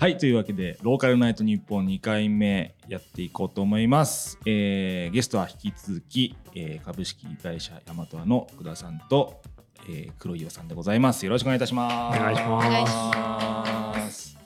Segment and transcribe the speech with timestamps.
[0.00, 9.42] はいというわけでローカルナイト日本2回目やっていこうと思います、えーゲストは引き続き、えー株式会社ヤマトアの福田さんと、
[9.90, 11.26] えー黒岩さんでございます。
[11.26, 12.18] よろしくお願いいたします。
[12.18, 14.38] お願いします。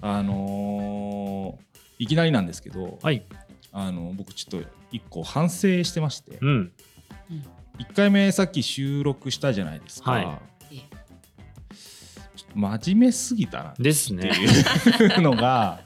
[0.00, 1.62] あのー
[1.98, 3.26] いきなりなんですけど、はい。
[3.72, 6.72] あの僕ちょっと一個反省してましてうん。
[7.80, 10.51] 1回目さっき収録したじゃないですか、はい
[12.54, 14.30] 真面目すぎたなってですね。
[15.00, 15.80] いうのが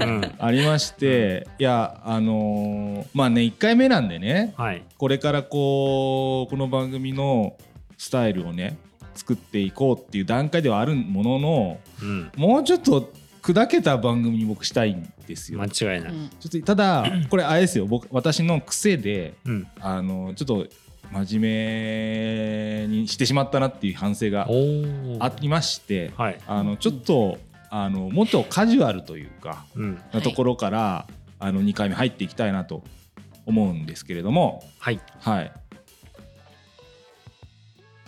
[0.00, 0.32] うん。
[0.38, 4.82] ありましていやあのーまあね1回目なんでねはい。
[4.98, 7.56] これからこうこの番組の
[7.98, 8.76] スタイルをね
[9.14, 12.32] 作っていこうっていう段階ではあるもののうん。
[12.36, 15.60] もうちょっと砕けた番組に僕したいんですよ。
[15.60, 16.12] 間違いない。
[16.12, 19.66] うんちょっとただこれあれですよ僕私の癖でうん。
[19.80, 20.66] あのちょっと
[21.12, 24.48] 真面目にしてしまったなっていう反省が。
[25.20, 26.38] ありましてはい。
[26.46, 27.38] あのちょっと
[27.70, 30.00] あのもっとカジュアルというかうん。
[30.12, 31.06] なところから、
[31.38, 32.82] あの2回目入っていきたいなと
[33.46, 35.00] 思うんですけれどもはい。
[35.20, 35.52] はい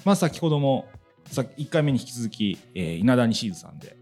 [0.05, 0.89] まあ先ほども
[1.27, 3.97] さ1回目に引き続き、えー稲田西津さんで、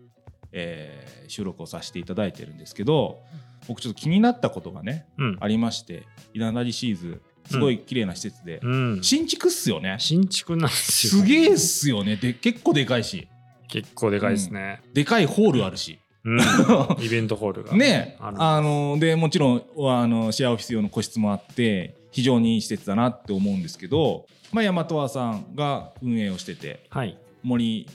[0.53, 3.21] えー収録をさせていただいてるんですけど
[3.67, 5.37] 僕ちょっと気になったことがねうん。
[5.41, 8.99] ありまして稲田西津すごい綺麗な施設で、うん。
[9.03, 11.23] 新築っすよね新築なんですよ。
[11.23, 13.29] すげえっすよねで結構でかいし
[13.69, 14.83] 結構でかいですね。
[14.93, 15.99] でかいホールあるし。
[16.25, 16.39] うん。
[17.01, 17.77] イベントホールが。
[17.77, 27.17] ねあのでもちろんあのシェアオフィス用の個室もあって非常にいい施設だなって思うんですけど、まあ、大和和さんが運営をしててはい。
[27.43, 27.89] 森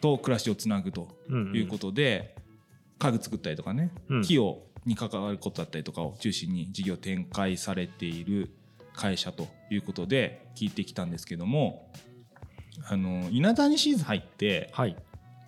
[0.00, 1.52] と暮らしをつなぐとうん。
[1.56, 2.34] いうことで、
[2.98, 8.50] 家具作ったりとかね、うん木をに関わることだったりとかを中心に事業展開されている
[8.94, 11.90] 会社ということで聞いてきたんですけども
[12.88, 14.96] あの稲田にシーズン入ってはい。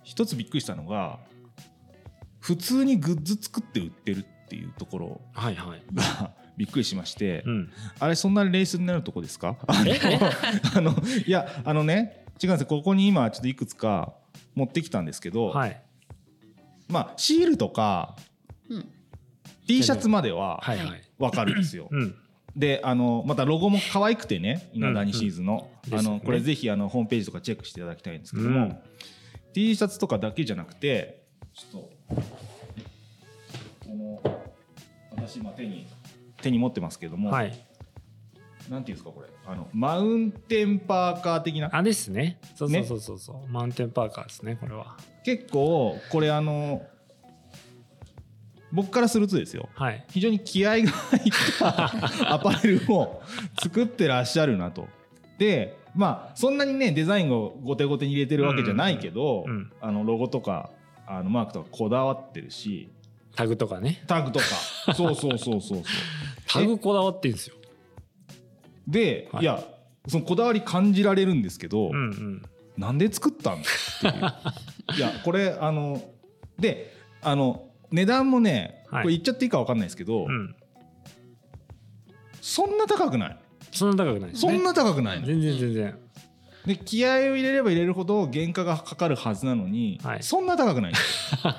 [0.03, 1.19] 一つびっくりしたのが
[2.39, 5.55] 普通にグッズ作って売ってるっていうところはい。
[5.55, 5.81] はい。
[5.93, 7.71] が びっくりしまして、うん。
[7.99, 9.57] あれそんなレースになるとこですか？
[9.67, 9.83] あ
[10.81, 10.91] の
[11.25, 14.13] いやあのね違うんですよここに今ちょっといくつか
[14.53, 15.81] 持ってきたんですけど、はい。
[16.87, 18.15] まあシールとか
[18.69, 18.89] うん
[19.67, 20.77] T シャツまでははい。
[20.77, 21.01] はい。
[21.17, 21.87] わかるんですよ。
[21.89, 22.15] うん。
[22.55, 28.77] であのまたロゴも可愛くてね稲田西ズの,、あのこれぜひあのホームページとかチェックしていただきたいんですけども、うん
[29.53, 31.23] T シャツとかだけじゃなくて
[31.53, 31.89] ちょっと
[33.87, 34.41] この
[35.15, 35.87] 私今手に
[36.41, 37.57] 手に持ってますけども、はい。
[38.69, 42.37] なんていうんですかこれあのマウンテンパーカー的なあですね。
[42.55, 43.49] そうそねうそうそうそう。
[43.49, 44.57] マウンテンパーカーですね。
[44.59, 44.97] これは。
[45.23, 46.81] 結構これあの
[48.75, 50.05] 僕からするとですよはい。
[50.11, 51.23] 非常に気合が入っ
[51.57, 51.91] た
[52.33, 53.21] アパレルを
[53.57, 54.87] 作ってらっしゃるなと。
[55.37, 60.71] でまあそんなにねデザインを後手後手に入れてるわけじゃないけど、うんうんうんあのロゴとか
[61.07, 62.89] あのマークとかこだわってるし
[63.35, 64.03] タグとかね。
[64.07, 64.45] タグとか
[64.93, 65.83] そうそうそうそうそう
[66.47, 67.55] タグこだわってるんですよ。
[68.87, 69.63] で、はいい、や
[70.07, 72.41] そのこだわり感じられるんですけど、うんうん。
[72.77, 73.57] なんで作ったんっ
[74.01, 74.13] ていう
[74.97, 76.01] いやこれあの
[76.59, 80.55] であの値段もね、はいこれ言っちゃっていいか分かんないですけど、うん。
[82.41, 83.37] そんな高くない
[83.71, 84.35] そんな高くないね。
[84.35, 85.99] そんな高くないの、全然全然。
[86.65, 90.93] で気合を入れれば入れるほど原価がかかるはずなのに、はいそんな高くない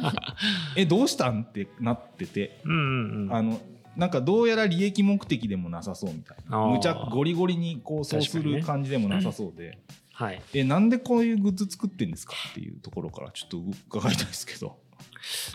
[0.76, 3.34] えどうしたんってなってて、うんうんうん。
[3.34, 3.60] あの
[3.96, 9.78] なんかどうやら利益目的でもなさそうみたいなむちゃゴリゴリにこうそうする感じでもなさそうで、
[10.12, 10.42] はい。
[10.54, 13.58] えなんでこういうグッズ作ってんですかっていうところからちょっと
[13.88, 14.78] 伺いたいですけど。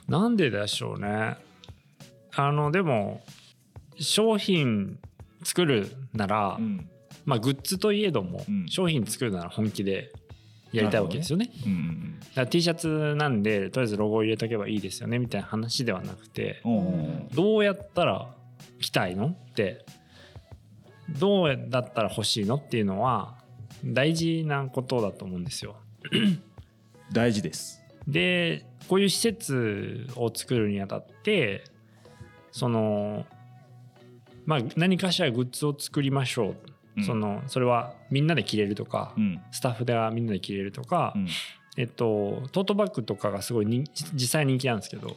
[0.07, 1.37] なんででしょうね。
[2.33, 3.21] あのでも
[3.99, 4.99] 商品
[5.43, 6.87] 作るなら、うん
[7.23, 10.11] まあグッズといえども、うん商品作るなら本気で
[10.71, 11.51] やりたいわけですよね。
[11.65, 16.61] うんうんだから T シャツなんでとりあえずロゴを入れとけばいいですよねみたいな話ではなくて
[17.33, 18.33] どうやったら
[18.79, 19.85] 着たいのって
[21.19, 23.35] どうだったら欲しいのっていうのは
[23.83, 25.75] 大事なことだと思うんですよ。
[27.11, 27.81] 大事です。
[28.07, 31.63] でこういう施設を作るにあたって
[32.51, 33.25] その
[34.45, 36.55] まあ何かしらグッズを作りましょう、
[36.97, 37.03] うん。
[37.03, 39.41] そのそれはみんなで着れるとか、うん。
[39.51, 41.27] スタッフではみんなで着れるとか、うん。
[41.77, 45.15] えっとトートバッグとかがすごい人実際人気なんですけど。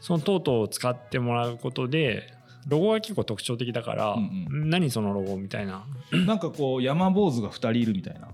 [0.00, 2.32] そのトートを使ってもらうことで
[2.68, 5.84] ロゴが結構特徴的だから、うん何そのロゴみたいな。
[6.26, 8.28] なんかこう山坊主が二人いるみたいな。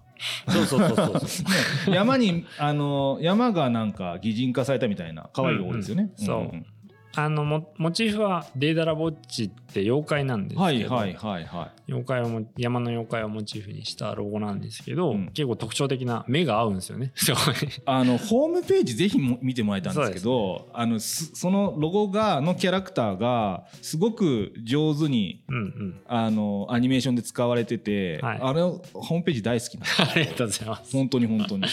[0.52, 1.42] そうそうそうそ
[1.86, 6.04] う ね、山にあの山がなんか擬人化されたみたいな可愛いロゴですよね。
[6.04, 6.66] うんうんそうん
[7.16, 15.26] あのモモチーフはデイダラボッチって妖怪なんですけど、はいはいはいは妖怪をも山の妖怪をモチーフにしたロゴなんですけど、うん。
[15.34, 17.12] 結構特徴的な目が合うんですよね。
[17.84, 26.00] あのホームページぜひも見てもらいたいんですけどあのすそのロゴがのキャラクターがすごく上手にうんうん。
[26.06, 28.38] あのアニメーションで使われてて、はい。
[28.40, 30.92] あれホームページ大好きなの ありがとうございます。
[30.96, 31.64] 本当に本当に。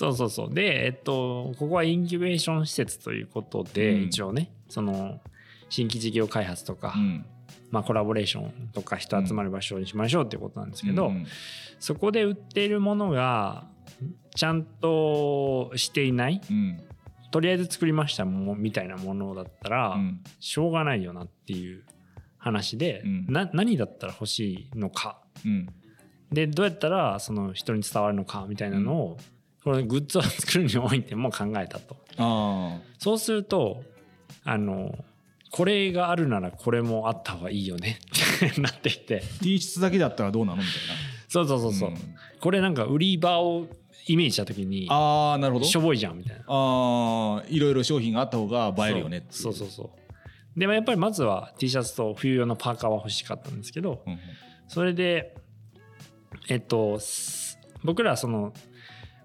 [0.00, 0.54] そうそうそう。
[0.54, 4.02] でえっとここはインキュベーション施設ということで、うん。
[4.04, 5.20] 一応ねその
[5.68, 7.26] 新規事業開発とか、うん。
[7.70, 11.26] まあ、コラボレーションとか人集まる場所にしましょうっていうことなんですけど、うん
[11.78, 13.66] そこで売っているものが
[14.34, 16.80] ちゃんとしていないうん。
[17.30, 20.20] とりあえず作りましたもみたいなものだったら、うん。
[20.40, 21.84] しょうがないよなっていう
[22.38, 23.26] 話で、うん。
[23.28, 25.20] な何だったら欲しいのか。
[25.44, 25.68] うん。
[26.32, 29.18] でどうやったらその人に伝わるのかみたいなのを、
[29.64, 31.96] このグッズを作るにおいても考えたと。
[32.16, 33.82] あそうすると
[34.44, 35.04] あの
[35.50, 37.98] これがあるならこれもあった方がいいよね。
[38.46, 39.20] っ てなってきて。
[39.20, 40.56] ー T シャツだけだったらどうなの？
[40.56, 40.72] みたい
[41.28, 41.96] そうそうそうそう、な。
[41.96, 42.00] ん。
[42.40, 43.66] これなんか売り場を
[44.06, 45.66] イメージした時にああなるほど。
[45.66, 46.44] しょぼいじゃんみたいな。
[46.48, 49.90] ああいろいろ商品があった方が映えるよねそうそうそうそ
[50.56, 50.58] う。
[50.58, 54.18] でもやっぱりまずは T シャツと冬用のパーカーは欲しかったんですけどうん
[54.68, 55.34] それで
[56.48, 58.52] えっとす僕らはその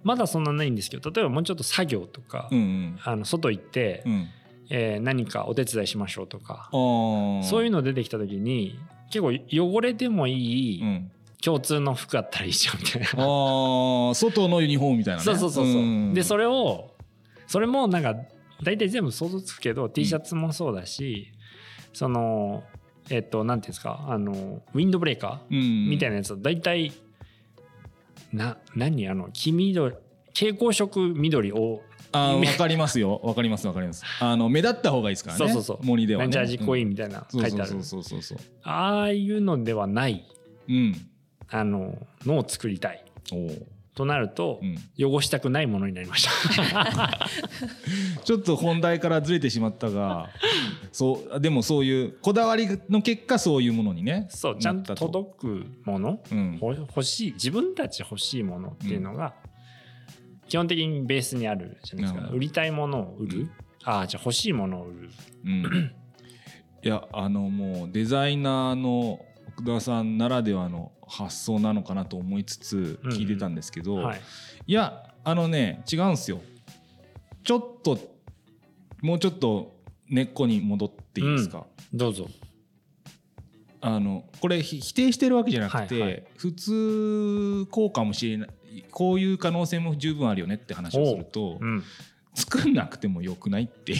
[0.05, 2.99] まだそんなないんですけど例えばもうちょっと作業とか、うんうん。
[3.03, 4.29] あの外行って、うん。
[4.69, 8.79] えー何かお手伝いしましょうとかそういうの出てきた時に
[9.11, 11.11] 結構汚れてもいいうん。
[11.43, 13.07] 共通の服あったらいいじゃんみたいな。
[13.11, 15.23] あー外のユニフォームみたいなね。
[15.23, 15.81] そうそうそうそう。
[15.81, 16.91] んでそれを
[17.47, 18.15] それもなんか
[18.63, 21.31] 大体全部想像つくけど、T シャツもそうだし
[21.93, 22.63] その
[23.09, 25.89] えっとなんていうんですかあのウィンドブレーカーうん。
[25.89, 26.91] みたいなやつは大体
[28.33, 29.95] な何あの黄緑
[30.33, 31.81] 蛍光色緑を
[32.11, 33.19] あーわかりますよ。
[33.23, 34.03] わかりますわかります。
[34.21, 35.39] あの目立った方がいいですからね。
[35.39, 35.85] そうそうそう。
[35.85, 36.25] 森ではね。
[36.25, 38.47] なんちゃら実行委員うんみたいな書いてある、そうそうそうそうそう。
[38.63, 40.25] ああいうのではない。
[40.69, 40.95] うん。
[41.49, 43.03] あののを作りたい。
[43.33, 43.63] おー
[43.95, 44.77] となると、うん。
[45.15, 47.29] 汚したくないものになりました。
[48.23, 50.29] ちょっと本題からずれてしまったが
[50.91, 56.57] そうでもそういうこだわりの結果そういうものにねそうちゃんと届くもの、うん。
[56.59, 59.33] ほ欲しい自分たち欲しいものっていうのが
[60.49, 62.31] 基本的にベースにあるじゃないですか。
[62.31, 63.51] 売りたいものを売る、うん。
[63.85, 65.09] ああじゃあ欲しいものを売る。
[65.45, 65.91] うん、
[66.83, 69.25] いやあのもうデザイナーの
[69.57, 73.17] 奥田さんならではの発想なのかなと思いつつうんうん。
[73.17, 74.21] 聞いてたんですけど、はい。
[74.67, 76.41] いやあのね違うんですよ。
[77.43, 77.99] ちょっと
[79.01, 79.75] もうちょっと
[80.09, 82.27] 根っこに戻っていいですか、どうぞ。
[83.81, 86.23] あのこれひ否定してるわけじゃなくて、はいはい。
[86.37, 88.49] 普通こうかもしれない
[88.91, 91.65] こういう可能性も十分あるよねって話をすると、う。
[91.65, 91.83] ん。
[92.33, 93.99] 作んなくてもよくないっていう。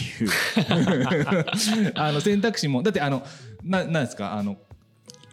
[1.94, 3.24] あの選択肢もだってあの
[3.62, 4.34] ななんですか？
[4.34, 4.58] あの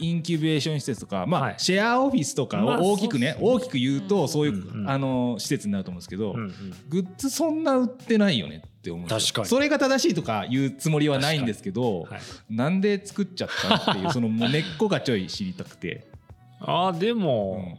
[0.04, 1.56] インキュベーション施設とか、まあはい。
[1.58, 4.82] シェアオフィスとかまあを大きくね、そうそう大きく言うとそういう、うん。
[4.82, 6.54] うんあの施設になると思うんですけど、うんうん。
[6.90, 9.48] グッズそんな売ってないよねって思う確かに。
[9.48, 16.08] それが正しいとか言うつもりはないんですけど、はい、なんで作っちゃったっていう そのもう根っこがちょい知りたくて、
[16.60, 17.78] ああでうも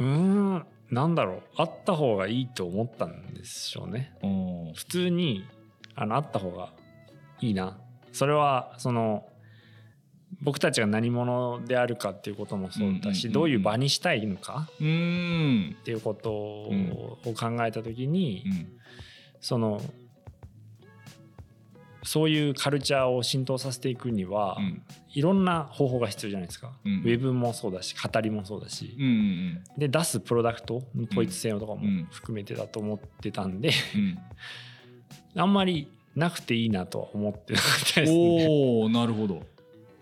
[0.00, 0.02] ん。
[0.02, 1.42] うーんなんだろう。
[1.56, 4.16] あった方がいいと思ったんでしょうね。
[4.22, 4.26] う
[4.70, 4.72] ん。
[4.74, 5.44] 普通に
[5.94, 6.72] あのあった方が
[7.40, 7.78] いいな。
[8.12, 9.26] それはその
[10.40, 18.72] 僕たちが何者であるかっていうこともそうだし、どういう場にしたいのかっていうことを考えた時に、うん。
[19.40, 19.80] その
[22.04, 24.82] そういうカルチャーを浸透させていくには、うん。
[25.12, 27.00] いろんな方法が必要じゃないですか、うん。
[27.00, 32.08] ウェブもそうだし語りもそうだし、うんうんで出すプロダクトの統一性とかもうん。
[32.10, 34.18] 含めてだと思ってたんで、うん。
[35.40, 38.46] あんまりなくていいなとは思ってなかったですね。
[38.48, 39.42] おおなるほど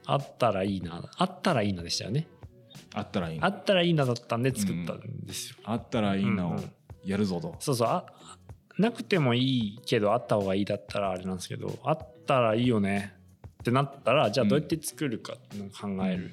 [0.07, 1.03] あったらいいな。
[1.17, 2.27] あったらいいなでしたよね。
[2.95, 5.57] あったらいいあなったらいいなだったんで作ったんですよ。
[5.65, 6.71] あったらいいなをうんうん。
[7.05, 7.89] やるぞと、そうそう。
[7.89, 8.05] あ
[8.79, 9.41] なくてもい
[9.77, 13.15] いけどあった方がいいだったらあれなんですけどあったらいいよね。
[13.61, 16.27] ってなったらじゃあどうやって作るかっていうのを考える。
[16.27, 16.31] い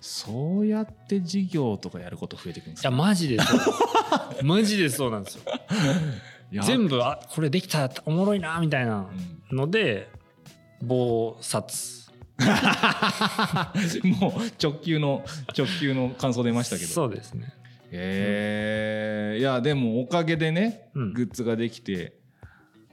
[0.00, 4.44] そうやって事業とかやること増えてくるんですやかマジでそう。
[4.44, 5.42] マジでそうなんですよ。
[6.52, 9.08] い や全部あこれできたらおもろいなみたいな
[9.50, 9.56] うん。
[9.56, 10.10] ので
[10.82, 12.03] 棒殺
[14.20, 15.24] もう直球の
[15.56, 16.88] 直球の感想出ましたけど。
[16.88, 17.52] そうですね。
[17.92, 21.12] へえいやでもおかげでね、うん。
[21.12, 22.18] グッズができて。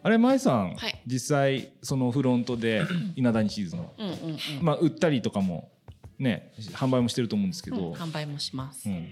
[0.04, 1.02] あれ舞さん、はい。
[1.06, 2.84] 実際そのフロントで
[3.16, 4.38] 稲谷シーズンの、うんうんうん。
[4.62, 5.72] まあ売ったりとかも
[6.20, 8.90] ね販売もしてると思うんですけど、うん販売もします。
[8.90, 9.08] うん。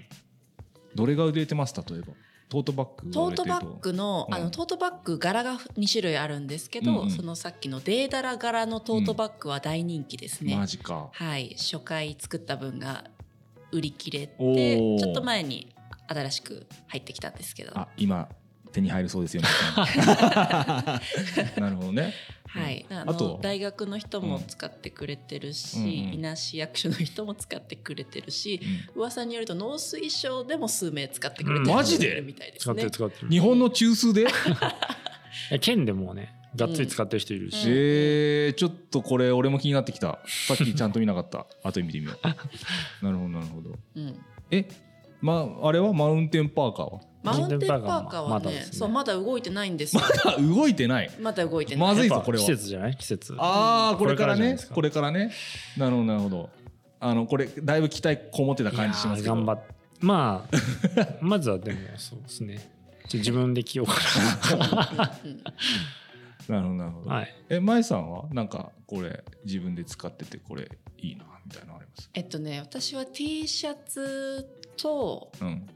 [0.95, 2.07] どれが売れてます例えば？
[2.50, 4.36] トートバッグがトートバッグの,、うん。
[4.36, 7.12] あのトートバッグ柄が2種類あるんですけど、うんうん。
[7.12, 11.10] そのさっきのデーダラ柄のトートバッグは大人気ですね、マジか。
[11.13, 11.56] はい。
[11.58, 13.03] 初回作った分が
[13.72, 15.00] 売り切れおてー。
[15.00, 15.72] ちょっと前に
[16.08, 17.77] 新しく入ってきたんですけど。
[17.77, 18.27] あ今
[18.72, 19.48] 手に入るそうですよね。
[21.58, 22.13] なるほどね
[22.51, 25.89] はい、ああとの大学の人も使ってくれてるし、うんうん。
[26.15, 28.60] 伊那市役所の人も使ってくれてるし、
[28.96, 31.75] 噂によると農水省でも数名使ってくれてる,、うん。
[31.75, 32.22] マジで？
[32.25, 33.29] みたいです使ってねる使ってる。
[33.29, 34.27] 日本の中枢で？
[35.51, 37.72] え県でもねがっつり使ってる人いるし、うん。
[37.72, 40.20] えー、ちょっとこれ俺も気になってきた。
[40.48, 41.46] さっきちゃんと見なかった。
[41.63, 42.25] 後で見てみよう。
[43.06, 43.75] なるほどなるほど。
[43.96, 44.20] うん。
[44.50, 44.68] え
[45.21, 47.01] まあれはマウンテンパーカーは？
[47.23, 48.77] マウンテンパーカーはねまだですね。
[48.77, 50.01] そうまだ動いてないんですよ。
[50.01, 51.11] まだ動いてない。
[51.19, 52.45] まだ動いてない、まずいぞこれは。
[52.45, 52.95] 季節じゃない？
[52.95, 53.35] 季節。
[53.38, 54.57] ああこれからね。
[54.73, 55.31] これからね。
[55.77, 56.49] なるほどなるほど。
[57.01, 59.35] あのこれだいぶ期待こもってた感じしますけど。
[59.35, 59.61] 頑張っ
[60.01, 60.57] まあ
[61.21, 62.71] まずはでもそうですね。
[63.09, 63.93] ちょ自分で着ようか
[65.25, 65.41] うんうん
[66.50, 67.36] なるほどなるほど、なはい。
[67.50, 72.10] え舞さんはなんかこれ自分で使っててこれいいなみたいなのあります？
[72.13, 75.68] えっとね私は T シャツとうん。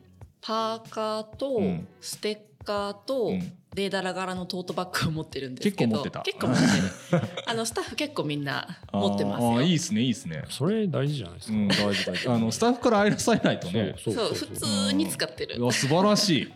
[0.42, 1.88] パーカーとうん。
[2.02, 3.58] ステッカーとうん。
[3.76, 5.96] デーダラ柄のトートバッグを持ってるんですけど。
[5.96, 6.20] 結構持ってた。
[6.22, 7.42] 結構持ってる。
[7.50, 9.58] あのスタッフ結構みんな持ってますよ。
[9.58, 10.44] あいいっすねいいっすね。
[10.50, 12.30] それ大事じゃないですか、うん大事大事。
[12.30, 13.96] あのスタッフから愛されないとね。
[13.98, 15.56] そうそう普通に使ってる。
[15.58, 16.54] うわ素晴らしい。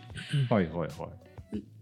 [0.48, 0.90] はいはいはい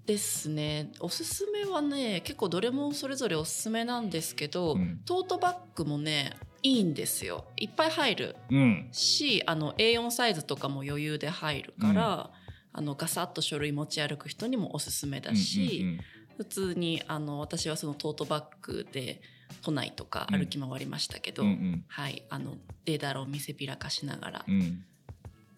[0.07, 0.93] ですね。
[1.01, 5.01] おすすめはね結構どれもそれぞれおすすめなんですけど、うん。
[5.05, 7.45] トートバッグもねいいんですよ。
[7.57, 8.89] いっぱい入るうん。
[8.93, 12.31] しあの A4 サイズとかも余裕で入るから、
[12.73, 16.01] あのガサッと書類持ち歩く人にもおすすめだし、うんうん
[16.37, 19.23] 普通にあの私はそのトートバッグで
[19.63, 21.85] 都内とか歩き回りましたけど、うんうん。
[21.89, 24.55] はいあのデータを見せびらかしながらっうん。
[24.55, 24.85] うん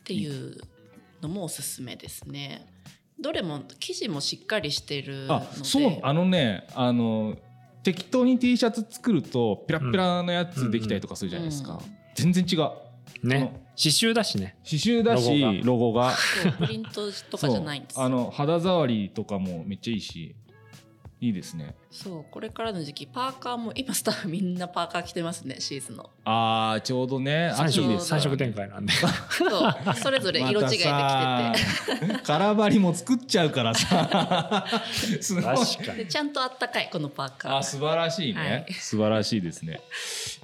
[0.05, 0.57] ていう
[1.21, 2.65] のもおすすめですね。
[3.21, 5.99] どれも生地もしっかりしてるのあでそう。
[6.03, 7.37] あのねあの
[7.83, 11.79] 適当に T シャツ作るとペラペラのやつできたりとかするじゃないですか、うん。
[12.15, 13.27] 全然違う。
[13.27, 13.63] ね。
[13.77, 14.57] 刺繍だしね。
[14.65, 16.11] 刺繍だしロロゴが。
[16.11, 20.35] そうプリントとかじゃないんですあの肌触りとかもめっちゃいいし
[21.21, 21.75] いいですね。
[21.91, 26.11] そうこれからの時期パーカーも今スタッフみんなパーカー着てますねシーズンの。
[26.25, 28.93] あーちょうどね三色秋です三色展開なんで。
[28.93, 34.65] そうそれぞれ色違いで着てて、カラバリも作っちゃうからさ。
[35.21, 35.99] すごい確かに。
[35.99, 37.57] でちゃんとあったかいこのパーカー。
[37.57, 38.73] あ素晴らしいね、はい。
[38.75, 39.81] 素晴らしいですね。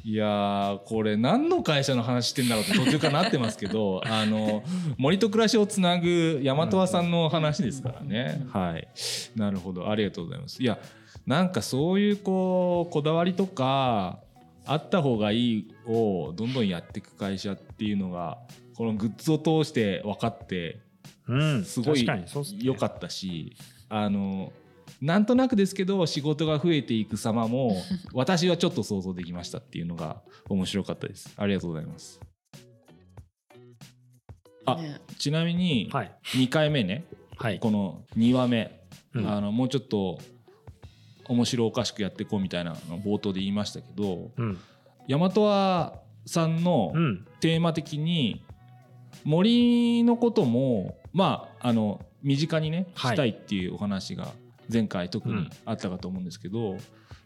[0.03, 4.65] いやーこれ何の会社の話してんだろうって途中からなってますけど あの
[4.99, 8.89] 森と暮らしをつなぐ大和和さんの話ですからね、はい。
[9.37, 9.89] なるほど。
[9.89, 10.79] ありがとうございますいや
[11.27, 14.21] なんかそういうこうこだわりとか
[14.65, 18.39] あった方がいいをどんどんやっていく会社っていうのが
[18.75, 20.81] このグッズを通して分かって
[21.29, 22.09] うんすごい
[22.63, 23.59] 良かったし
[23.91, 24.55] あの
[25.03, 27.77] なんとなくですけど仕事が増えていく様も
[28.15, 31.31] 私はちょっと想像できましたっていうのが面白かったです。
[31.37, 32.19] ありがとうございます。
[34.65, 34.99] あね。
[35.19, 36.13] ちなみにはい。
[36.25, 37.05] 2回目ね。
[37.37, 37.59] はい。
[37.59, 38.81] この2話目、
[39.13, 39.29] うん。
[39.29, 40.19] あのもうちょっと
[41.29, 44.59] 面白おかしくやっていこうみたいなの冒頭で言いましたけどうん。
[45.09, 47.27] 大和和さんのうん。
[47.41, 48.45] テーマ的に
[49.25, 53.13] 森のこともまああの身近にねはい。
[53.15, 54.33] したいっていうお話が
[54.73, 56.79] 前回特にあったかと思うんですけど、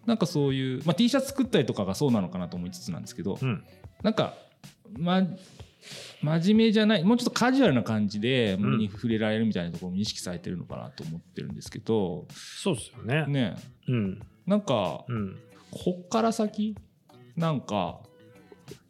[0.07, 3.64] なんかそういう、まあ、T シャツ作ったりとかがそうなのかなと思いつつなんですけど、うん。
[4.02, 4.35] なんか、
[4.97, 5.23] ま、
[6.23, 13.26] 真面目じゃないもうちょっとカジュアルな感じで森に触れられるみたいなところも意識されてるのかなと思ってるんですけど、そうですよね。
[13.26, 13.56] ね。
[13.88, 14.20] うん。
[14.47, 15.37] なんかうん。
[15.70, 16.76] こっから先
[17.37, 18.00] なんか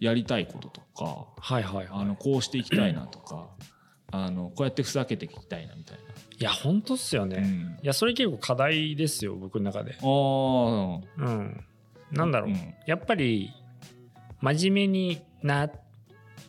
[0.01, 1.89] やりたいこととかはいはいはい。
[1.91, 3.49] あのこうしていきたいなとか
[4.11, 5.99] あのこうやってふざけていきたいなみたい
[6.41, 7.37] いや本当っすよな。
[7.37, 9.91] ね、いやそれ結構課題ですよ僕の中で。
[9.91, 11.65] うん、あうん。
[12.13, 12.75] なんだろう、うん。
[12.87, 13.51] やっぱり
[14.41, 15.73] 真面目になっ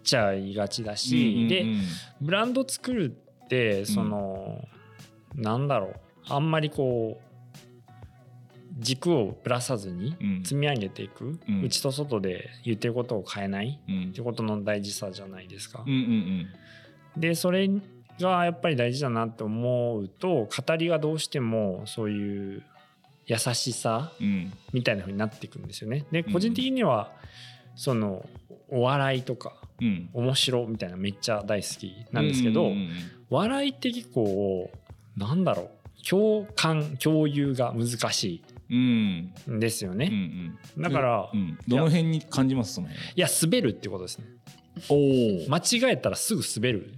[0.03, 1.65] ちゃいがちだし、で
[2.21, 3.15] ブランド作る
[3.45, 4.63] ってその、
[5.35, 5.95] なんだろう。
[6.29, 7.29] あんまりこう
[8.79, 10.43] 軸をぶらさずにうん。
[10.43, 11.63] 積み上げていく、うん。
[11.63, 14.09] 内と外で言ってることを変えないうん。
[14.11, 15.83] ってことの大事さじゃないですか。
[15.85, 16.47] うんうん
[17.17, 17.67] でそれ
[18.19, 22.63] がやっぱり大事だなって思うと語りがどうしてもそういう
[23.25, 24.53] 優しさうんうん。
[24.73, 26.05] みたいな風になっていくんですよね。
[26.11, 26.33] でうん。
[26.33, 27.11] 個人的には
[27.75, 28.25] その
[28.69, 30.09] お笑いとかうん。
[30.13, 32.89] 面白みたいなめっちゃ大好きなんですけど、うんうん
[33.31, 34.71] 笑いって結構
[35.15, 35.69] なんだろう
[36.03, 40.09] 共感共有が難しうんいんですようんね。
[40.77, 40.81] うん。
[40.81, 41.57] だから、いうん。
[41.67, 42.73] どの辺に感じます？
[42.73, 43.05] その辺。
[43.15, 44.25] や滑るってことですね。
[44.89, 44.95] お
[45.45, 46.93] お間違えたらすぐ滑る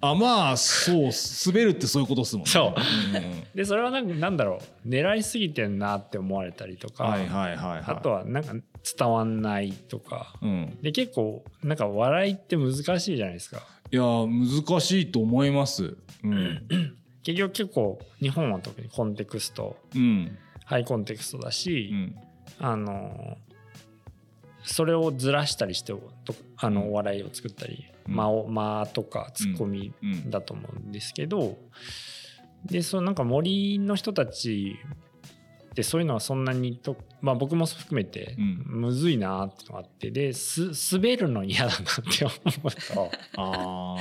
[0.00, 1.10] あまあそう
[1.46, 2.50] 滑るってそういうことですもんね。
[2.50, 2.80] そう。
[3.10, 3.16] うん。
[3.16, 4.88] うんでそれはなんかなんだろう。
[4.88, 7.82] 狙いすぎてんなって思われたりとか、はいはいはいはい。
[7.86, 8.52] あとはなんか
[8.98, 10.34] 伝わんないとか。
[10.42, 10.78] うん。
[10.82, 13.62] で結構なんか笑いって難しいじゃないですか。
[13.90, 15.96] いや難しいと思います。
[16.22, 16.66] うん。
[17.22, 19.76] 結局結構日本は特にコンテクスト。
[19.94, 20.36] うん。
[20.66, 22.16] ハイコンテクストだし、うん。
[22.58, 23.38] あの
[24.64, 26.00] それをずらしたりしてと
[26.58, 26.88] あのうん。
[26.90, 30.30] お笑いを作ったり、うん間を間とかツッコミうん。
[30.30, 31.56] だと思うんですけど、
[32.64, 34.76] でそのなんか森の人たち
[35.70, 38.64] ってそういうのはそんなにと、まあ、僕も含めてうん。
[38.66, 41.78] むずいなってのがあってです滑るの嫌だなっ
[42.16, 42.32] て思
[42.64, 43.96] うとあ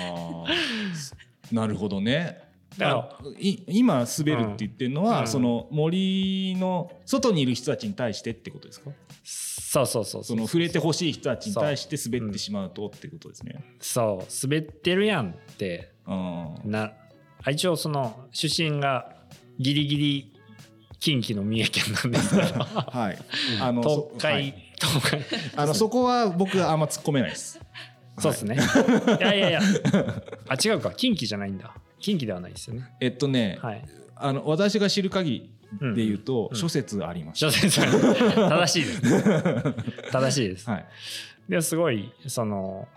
[0.48, 1.26] ー。
[1.54, 2.45] なるほどね
[2.78, 3.20] だから
[3.68, 5.28] 今滑るって言ってるのは、うん。
[5.28, 8.92] その森の外にいる人たちに対してってことですか？
[9.24, 13.64] そうそうそうその触れてほしい人たちに対して滑ってしまうとってことですね。
[13.80, 14.26] そう。
[14.44, 15.92] 滑ってるやんって。
[16.64, 16.94] な
[17.44, 19.16] あ一応その出身が
[19.60, 20.34] ギリギリ
[21.00, 22.60] 近畿の三重県なんですけど。
[22.64, 23.18] はい。
[23.62, 24.54] あの東そは海、い。
[24.80, 25.22] 東海。
[25.56, 27.60] あのそこは僕はあんま突っ込めないです。
[28.18, 29.62] そうですね、い、やいやいや。
[30.48, 30.92] あ違うか。
[30.92, 31.76] 近畿じゃないんだ
[32.06, 32.84] 近畿ではないですよね。
[33.00, 33.84] えっとね、はい。
[34.16, 37.40] あの私が知る限りで言うと、うん諸説あります。
[37.40, 40.12] 諸説正しいです。
[40.12, 40.86] 正しいです、はい。
[41.50, 42.88] ですごいその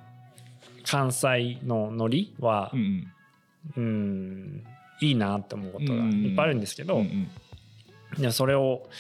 [0.85, 3.07] 関西のノリはうん
[3.79, 4.65] うん。
[5.01, 6.89] いいなって思うことがうんいっぱいあるんですけうん。
[6.89, 8.21] ど、うんうん。
[8.21, 8.91] いやそれを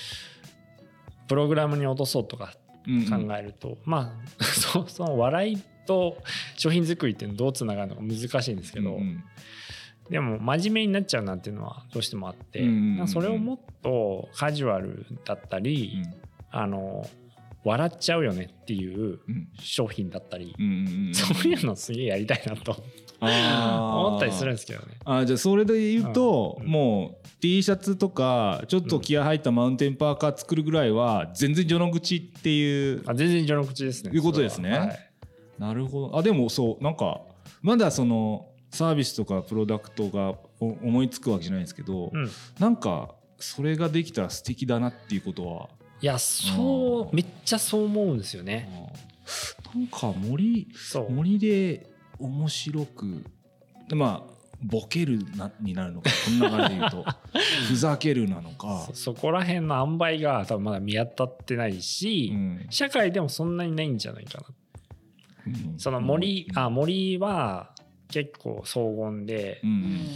[1.28, 2.54] プログラムに落とそうとか
[2.86, 3.26] うんうん。
[3.28, 6.16] 考えると、まあ そその笑いと
[6.56, 9.24] 商品作りっていうのどうつながるのか難しいんですけど、うんうん
[10.10, 12.64] でも真面目になっちゃうなっていうのはどうしてもあって、
[13.06, 16.02] それをもっとカジュアルだったり、
[16.50, 17.06] あの
[17.64, 19.48] 笑っちゃうよねっていううん。
[19.60, 22.76] 商品だったり、うんうんうんそういうのすげえやりたいなと
[23.20, 24.94] 思ったりするんですけどね。
[25.04, 34.10] あじゃあそれで言うと、うんもう T シャツとかちょっと気合入ったマウンテンパーカー作るぐらいは全然序の口っていうあ全然序の口ですね。
[34.12, 34.70] いうことですね。
[34.78, 35.10] はい。
[35.58, 36.18] なるほど。
[36.18, 37.20] あでもそうなんか
[37.62, 45.68] まだそのサービスとかプロダクトがお思いつくわけじゃないんですけど、うん、なんかそれができたら素敵だなっていうことは？
[46.00, 48.68] いやそううんめっちゃそう思うんですよね。
[49.74, 50.68] なんか森
[51.08, 51.86] 森で
[52.18, 53.24] 面白く
[53.88, 57.04] でまあボケるなになるのかこんな感じで言うと。
[57.68, 58.86] ふざけるなのか。
[58.88, 62.66] そ、そこら辺の塩梅が多分まだ見当たってないし、うん。
[62.68, 64.46] 社会でもそんなにないんじゃないかな。
[65.46, 65.78] うん。
[65.78, 67.70] その森、あ森は
[68.10, 69.70] 結構荘厳で、うん。
[69.70, 70.06] ううんん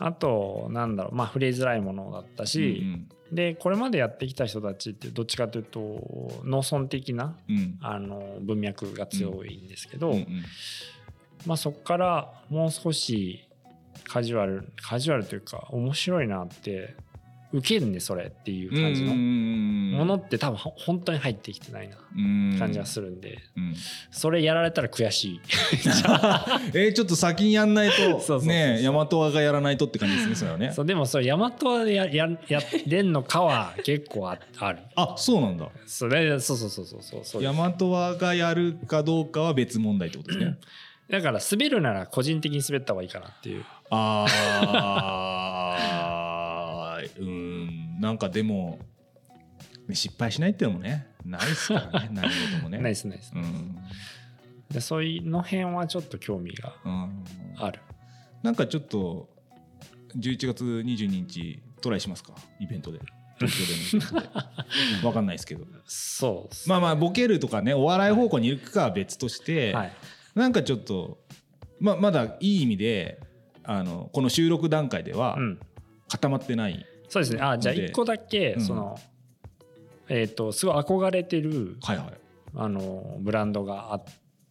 [0.00, 2.84] あとなんだろうまあ触れづらいものだったし、
[3.30, 7.56] でこれまでやってきた人たちってどっちかというと農村的なうん。
[7.56, 10.44] うんあの文脈が強いんですけど、うんうん。
[11.46, 13.48] まあ、そこからもう少し
[14.08, 16.96] カジュアルカジュアルというか面白いなって
[17.54, 19.14] 受けるねそれっていう感じの。
[19.14, 21.96] もものって多分ほ本当に入ってきてないな
[22.58, 23.74] 感じがするんで、うん。
[24.10, 25.40] それやられたら悔しい。
[26.74, 30.72] えーちょっと先にやんないと ね大和がやらないとって感じですねそれはね。
[30.72, 34.80] そうでもそれ大和でやややれんのかは結構あある。
[34.96, 35.68] あそうなんだ。
[35.86, 40.56] それそうそうそうそうそう大和がやるかどうかは別問題ってことですね。
[41.08, 43.64] だから滑るなら個人的に滑った方がいいかなっていう。
[43.90, 46.03] あー
[47.18, 48.78] うんなんかでも
[49.92, 52.78] 失敗しないっていうのもねないですからね 何事もね。
[52.78, 53.76] ナイスナイスうん。
[54.70, 57.24] でそういうの辺はちょっと興味がうん。
[57.56, 57.80] ある。
[58.42, 59.28] なんかちょっと
[60.16, 62.34] 11月22日トライしますか？
[62.60, 63.00] イベントで。
[63.38, 65.06] 東京でのイベントで。
[65.06, 65.64] わかんないですけど。
[65.86, 69.92] そうっすまあまあボケるとかねお笑い方向に行くかは別として、はい。
[70.34, 71.18] なんかちょっと
[71.80, 73.20] ままだいい意味で
[73.64, 75.60] あのこの収録段階ではうん。
[76.08, 77.40] 固まってない、そうですね。
[77.42, 78.60] あじゃあので一個だけうん。
[78.60, 78.98] その、
[80.08, 82.06] えっ、とすごい憧れてるはいはい。
[82.56, 84.04] あのブランドがあっ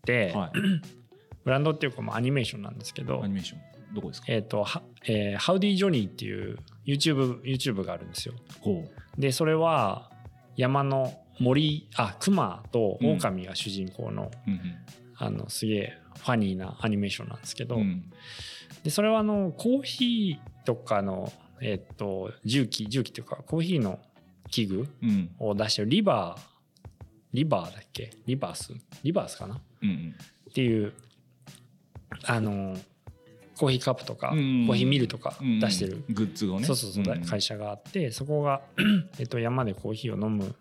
[0.05, 0.51] て、はい。
[1.43, 3.59] ブランドっていうかまあアニメーションなんですけどアニメーション。
[3.93, 4.27] どこですか？
[4.29, 8.33] えっ、とは、えー、ハウディジョニーっていう YouTube, YouTube があるんですよ。
[8.61, 8.83] ほ
[9.17, 10.09] でそれは
[10.55, 14.59] 山の森あ熊と狼が主人公の、う、うん。
[15.15, 18.13] あのすげえファニーなアニメーションなんですけど、うんうん。
[18.83, 21.31] でそれはあのコーヒーとかの、
[21.63, 23.99] えっと重機重機というかコーヒーの
[24.51, 25.29] 器具うん。
[25.39, 26.41] を出してるリバー
[27.33, 28.11] リバーだっけ？
[28.27, 28.73] リバース？
[29.03, 29.59] リバースかな？
[29.81, 30.15] うん
[30.49, 30.93] っていう
[32.25, 32.77] あの
[33.57, 34.65] コーヒーカップとか、うん。
[34.67, 36.65] コーヒーミルとかうん出してる、グッズをね。
[36.65, 38.61] そうそうそう、ん会社があってそこが、
[39.19, 40.55] えっと、山でコーヒーを飲む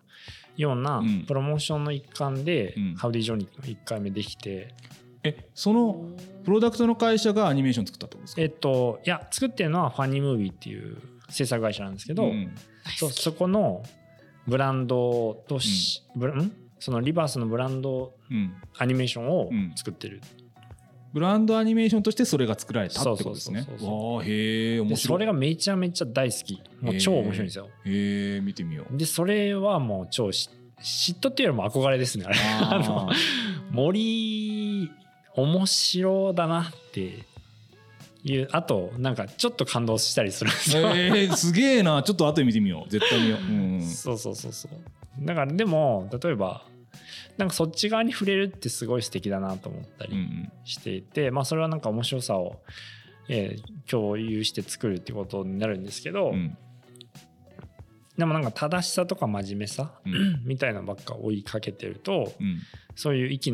[0.57, 1.25] ようなうん。
[1.27, 2.95] プロモーションの一環で、うん。
[2.95, 4.75] ハウディ・ジョニーの1回目できて
[5.25, 6.09] えその
[6.45, 8.43] プロダクトの会社がアニメーション作ったってことですか？
[8.43, 10.97] えっといや作ってるのはファニームービーっていう
[11.29, 12.55] 制作会社なんですけど、うん。
[12.99, 13.83] そそこの
[14.47, 16.51] ブランドとし、ブラん？
[16.81, 18.55] そのリバースのブランドうん。
[18.79, 19.73] アニメーションをうん。
[19.77, 20.21] 作ってる、
[21.13, 23.61] ブランドアニメーションとしてそれが作られたってことですね。
[23.81, 25.15] わあへえ面で白い。
[25.15, 26.61] それがめちゃめちゃ大好き。
[26.81, 27.69] もう超面白いんですよ。
[27.85, 28.97] へえ見てみよう。
[28.97, 32.39] でそれはもう超し嫉妬っていうよりも憧れですねあれ。
[32.41, 33.15] あ のあ
[33.71, 34.32] 森
[35.35, 37.25] 面白だなって
[38.25, 42.03] いうあとなんかちょっと感動したりするんですよ、ーえー、すげえな。
[42.03, 42.91] ちょっと後で見てみよう。
[42.91, 45.25] 絶対見よう、 うんうん、そうそうそうそう。
[45.25, 46.65] だからでも例えば
[47.37, 50.53] なんかそっち側に触れるってすごい素敵だなと思ったりうんうん。
[50.65, 52.63] していて、まあそれはなんか面白さを、
[53.29, 56.57] えー共有して作るってことになるんですけど、うん。
[58.17, 60.43] でもなんか正しさとか真面目さ、うん。
[60.47, 62.61] みたいなのばっか追いかけてるとうん。
[62.95, 63.53] そういう息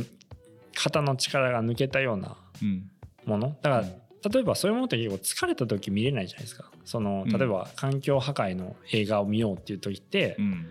[0.78, 2.90] 肩の力が抜けたようなうん。
[3.24, 3.56] もの？
[3.62, 3.84] だから
[4.30, 6.70] 例えばそういうものって結構疲れた時見れないじゃないですか。
[6.84, 7.32] そのうん。
[7.36, 10.66] 例えば環境破壊の映画を見ようっていう時って、うん。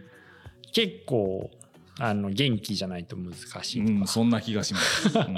[0.72, 1.50] 結構
[2.00, 5.36] あの元気じゃないと難しいとか、うん、そんな気がします、 うん。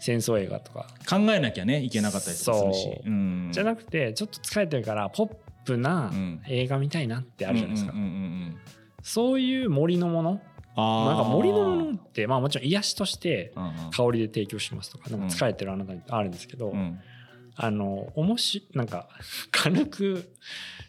[0.00, 2.82] 戦争映画とか、考えなきゃねいけなかったりとかするし。
[2.84, 3.08] そう。
[3.08, 3.50] うん。
[3.52, 7.94] じゃなくてちょっと疲れてるからポップなうん映画見たいなってあるじゃないですか、
[9.02, 10.40] そういう森のもの
[10.76, 13.52] なんか森のものってまあもちろん癒しとして
[13.94, 16.98] 香りで提供しますとかなんか疲れてるあなたにあるんですけど、うん。
[17.54, 19.08] あの面白なんか
[19.52, 20.32] 軽く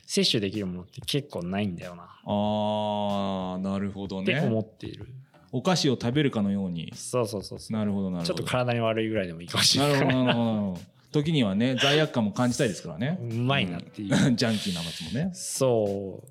[0.06, 2.04] 摂取できるものって結構ないんだよな。
[2.26, 5.08] あーなるほどって思ねっている、
[5.52, 6.92] お菓子を食べるかのように。
[6.96, 7.74] そうそうそうそう。
[7.74, 8.34] なるほどなるほど。
[8.36, 10.00] ちょっと体に悪いぐらいでもいいかもしなれない。
[10.02, 10.46] るほどなるほど。
[10.46, 10.82] なるほど。
[11.12, 13.20] 時にはね罪悪感も感じたいですからね。
[13.22, 15.32] うまいなっていう、う んジャンキーな松もね。
[15.34, 16.24] そ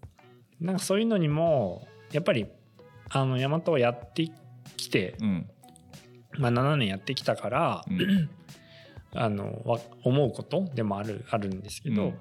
[0.61, 0.65] う。
[0.65, 2.47] なんかそういうのにもやっぱり
[3.13, 4.31] あの大和をやって
[4.77, 5.51] きて、うん。
[6.39, 8.31] まあ、7年やってきたから、うん。
[9.15, 12.15] あのわ思うことでもあるあるんですけど、うん。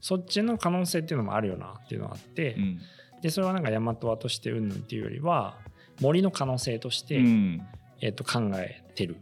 [0.00, 2.80] そっちの可能性っていうのもあるよなっていうのがあって、うん。
[3.20, 5.58] でそれはなんか大和和としてうんぬんっていうよりは
[6.00, 7.62] 森の可能性として、うん。
[8.00, 9.16] えっと考えてる、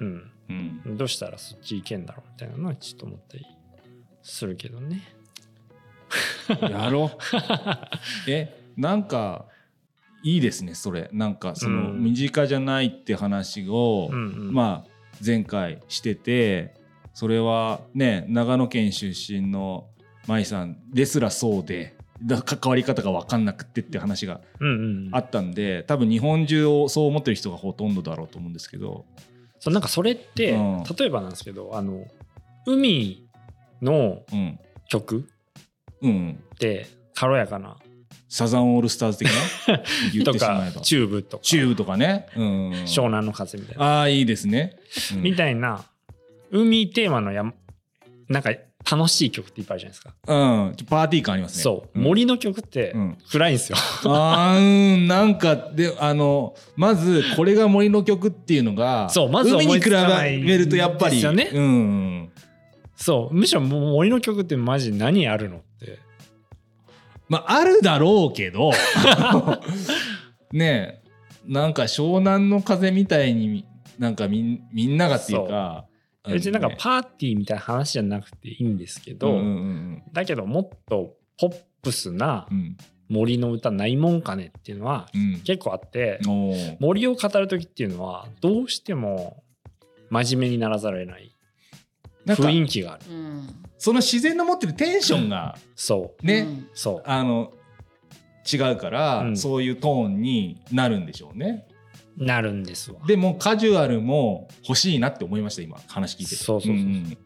[0.00, 0.96] うん、うん。
[0.96, 3.46] どうしたらそっち行けんだろうみたいなのはちょっと思ったり
[4.22, 5.02] するけどね。
[6.62, 7.18] やろう。
[8.28, 9.46] えなんか
[10.22, 11.08] いいですねそれ。
[11.12, 12.02] なんかそのうん。
[12.04, 14.90] 身近じゃないって話を、まあ
[15.24, 16.74] 前回してて
[17.12, 19.86] それはね長野県出身の
[20.26, 24.40] 舞さんですらそうでだ関わり方が分かんなくってって話が
[25.12, 29.04] あったんで多分日本中をそう思ってる人がほとんどだろうと思うんですけど。
[29.58, 30.84] そうなんかそれって、うん。
[30.98, 32.06] 例えばなんですけどあの
[32.66, 33.28] 海
[33.82, 34.58] のうん。
[34.88, 35.28] 曲
[36.02, 36.42] うん。
[36.54, 37.76] って軽やかな
[38.30, 39.82] サザンオールスターズ的な？
[40.14, 40.74] 言っとてしまえば。
[40.76, 41.42] かチューブとか。
[41.42, 44.76] チューブとかね、うん、湘南の風みたいな、ああいいですね、
[45.14, 45.22] うん。
[45.22, 45.84] みたいな
[46.52, 47.44] 海テーマのや
[48.28, 48.52] なんか
[48.90, 51.62] 楽しい曲っていっぱいあるじゃないですか、うん、パーティー感ありますね。
[51.64, 52.02] そう、ん。
[52.02, 53.18] 森の曲ってうん。
[53.30, 55.08] 暗いんですよ、あーうん。
[55.08, 61.16] なんかであのまずこれが森の曲っていうのがそうまず海に比べるとやっぱり。
[61.16, 61.50] ですよね。
[61.52, 62.30] うん。
[62.94, 63.34] そう。
[63.34, 65.98] むしろ森の曲ってマジ何あるのって
[67.30, 68.72] まああるだろうけど。
[70.52, 71.10] ねえ。
[71.46, 73.64] なんか湘南の風みたいに
[73.98, 75.86] なんかみんみんながっていうか。
[76.28, 82.76] 別になんかーパーティーみたいな話じゃなくていいんですけど、うんうんだけどもっとポップスなうんうん。
[83.08, 85.40] 森の歌ないもんかねっていうのはうん。
[85.40, 86.76] 結構あって、おー。
[86.80, 89.42] 森を語る時っていうのはどうしても
[90.10, 91.32] 真面目にならざるを得ない
[92.34, 93.02] 雰囲気がある。
[93.10, 93.48] うん。
[93.78, 96.26] その自然の持ってるテンションがそう。
[96.26, 96.68] ね、うん。
[96.74, 97.02] そう。
[97.04, 97.52] あの
[98.52, 99.36] 違うから、うん。
[99.36, 101.66] そういうトーンになるんでしょうね。
[102.16, 103.00] なるんですわ。
[103.06, 105.78] でもカジュアルも欲しいなって思いました今。
[105.88, 106.36] 話聞いてて。
[106.36, 106.76] そうそうそう。
[106.76, 107.18] そうん。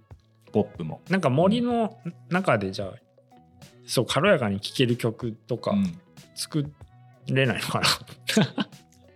[0.52, 2.92] ポップも、なんか森の中でじゃあ
[3.86, 5.98] そう軽やかに聴ける曲とかうん。
[6.36, 6.72] 作
[7.26, 7.86] れないのかな、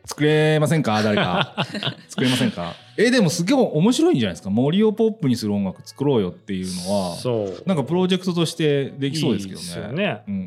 [0.08, 1.02] 作れませんか？
[1.02, 1.54] 誰か。
[2.08, 2.74] 作れませんか？
[2.96, 4.48] えでもすげえ面白いんじゃないですか？
[4.50, 7.14] 森をポップにする音楽作ろうよっていうのは。
[7.16, 7.62] そう。
[7.66, 9.62] なんかプロジェクトとしてできそうですけどね。
[9.62, 10.22] いいですよね。
[10.26, 10.44] うんうんう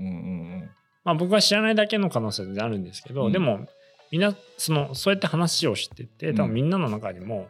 [0.58, 0.70] ん
[1.04, 3.32] まあ、僕は知らないだけの可能性であるんですけど、うん。
[3.32, 3.68] でも
[4.12, 7.48] みんなそのそうやって話をしてて多うん分みんなの中にも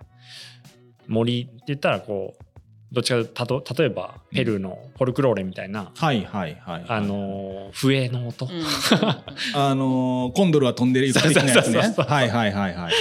[1.07, 2.43] 森って言ったらこう
[2.91, 6.85] どっちかたと例えばペルーのフォルクローレみたいな、はいはいはい。
[6.87, 8.51] あのー笛の音、うん。
[9.55, 11.79] あのーコンドルは飛んでる歌的なやつね。
[11.79, 12.93] はいはいはいはい。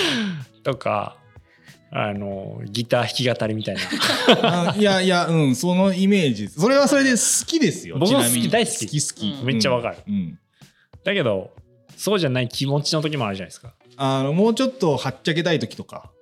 [0.63, 1.17] とか
[1.91, 4.71] あのーギター弾き語りみたいな。
[4.71, 5.57] あいやいやうん。
[5.57, 6.49] そのイメージ。
[6.49, 7.97] それはそれで好きですよ。
[7.99, 8.87] 僕も好き大好き。
[8.87, 9.41] 好き好き。
[9.41, 9.47] うん。
[9.47, 9.97] めっちゃわかる。
[10.07, 10.39] うん。
[11.03, 11.51] だけど
[11.97, 13.75] そうじゃない気持ちの時もあるじゃないですか。
[13.97, 16.13] あのもうちょっとはっちゃけたい時とか。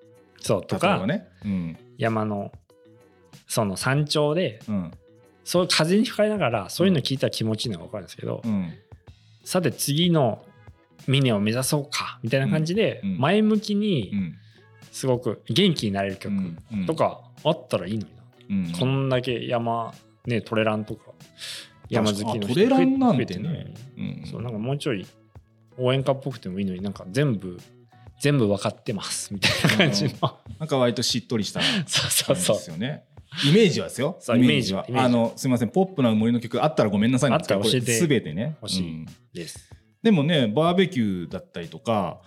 [0.40, 1.28] そうとか、ね。
[1.44, 1.76] うん。
[1.98, 2.50] 山の
[3.48, 4.92] その山頂でうん。
[5.44, 8.72] そういう風に吹かれながらそういうの聞いたら気持ちいいのが分かるんですけど、うん。
[9.44, 10.44] さて次の
[11.06, 13.10] 峰を目指そうかみたいな感じでうん。
[13.12, 13.18] うん。
[13.18, 14.34] 前向きうにん。
[14.92, 16.86] すごく元気になれる曲うん。
[16.86, 18.72] とかあったらいいのにな、うん。
[18.78, 19.94] こんだけ山
[20.26, 21.12] ねトレランとか
[21.88, 23.74] 山好きの人あトレランなんてね。
[24.30, 25.06] そうなんかもうちょい
[25.78, 27.58] 応援歌っぽくてもいいのになんか全部
[28.20, 30.12] 全部分かってますみたいな感じの、
[30.58, 32.56] なんか割としっとりした 感じうそう。
[32.56, 33.04] ですよね。
[33.46, 34.18] イメージはですよ。
[34.28, 38.56] イメージはあのすみませんポップな森の曲あったらごめんなさいなんですけどあったら教えてすべてね。
[38.62, 39.70] 欲しいうんです。
[40.02, 42.20] でもねバーベキューだったりとか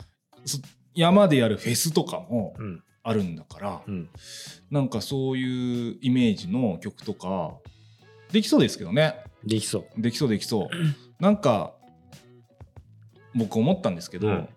[0.45, 0.59] そ
[0.93, 4.09] 山でやるフェスとかもうんあるんだから、うん、
[4.69, 7.55] なんかそういうイメージの曲とか
[8.31, 9.15] できそうですけどね。
[9.43, 10.01] できそう。
[10.01, 10.67] できそうできそう。
[11.19, 11.73] なんか
[13.33, 14.49] 僕思ったんですけど、うん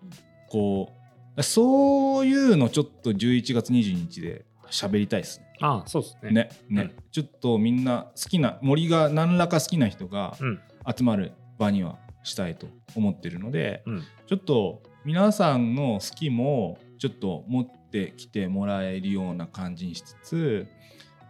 [0.47, 0.91] こ
[1.37, 5.45] うそういうのちょっと11月22日で喋りたいですね。
[5.61, 6.31] ああそうですね。
[6.31, 7.03] ねね、うん。
[7.11, 10.59] ちょっとみんな好きな森が何らか好きな人がうん。
[10.95, 14.03] 集まる場にはしたいと思ってるので、うん。
[14.27, 20.67] ちょっと皆さんの好きもちょっと持ってきてもらえるような感じにしつつ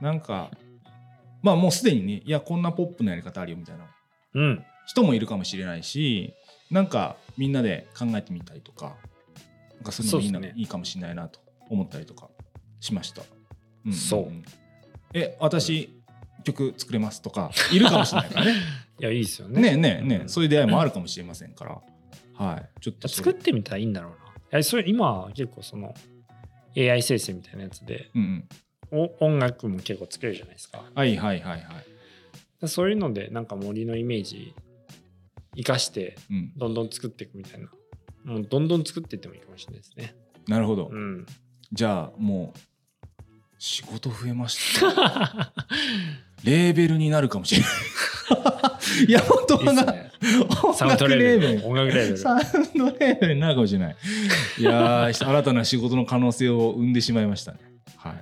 [0.01, 0.49] なんか
[1.41, 3.85] まあもうすでにねいやこんなポップなやり方あるよみたいな
[4.33, 4.65] うん。
[4.85, 6.33] 人もいるかもしれないし
[6.71, 8.95] なんかみんなで考えてみたりとか
[9.75, 12.29] なんかそういうのもいいないいかもしれないなと思ったりとか
[12.85, 13.23] しました。
[13.85, 14.31] んんんそう
[15.13, 15.89] え私
[16.43, 18.53] 曲作れますとかいるかもしれないからね。
[18.99, 19.61] いやいいですよね。
[19.61, 21.81] ねえねえねうんえそういう出会いもあるかもしれませんから。
[22.35, 22.81] はい。
[22.81, 24.17] ちょっと作ってみたらいいんだろうな。
[24.17, 24.19] い
[24.51, 25.93] やそれ今は結構その
[26.77, 28.47] AI 生成みたいなやつでうん
[28.91, 28.99] うん。
[29.19, 30.83] お音楽も結構作れるじゃないですか。
[30.93, 31.85] はいはいはいはい。
[32.61, 34.53] でそういうのでなんか森のイメージ
[35.55, 36.51] 生かしてうん。
[36.55, 37.69] どんどん作っていくみたいな。
[38.23, 40.15] もうどんどん作っていってもいいかもしれないですね。
[40.47, 40.89] なるほど。
[40.91, 41.25] うん。
[41.71, 42.59] じゃあもう
[43.57, 45.51] 仕事増えました。
[46.43, 49.05] レーベルになるかもしれない。
[49.07, 50.11] いや本当いいっすはな、ね。
[50.61, 51.67] 音サウンド楽レーベル。
[51.67, 52.17] 音楽レベル。
[52.17, 52.41] サウン
[52.77, 53.95] ドレーベルになるかもしれない。
[54.59, 57.59] いやー新たな仕事の可能性を生んでしまいましたね。
[57.97, 58.13] はい。
[58.13, 58.19] あ